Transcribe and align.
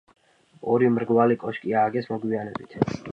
ორი 0.75 0.87
მრგვალი 0.95 1.37
კოშკი 1.43 1.75
ააგეს 1.83 2.09
მოგვიანებით. 2.15 2.75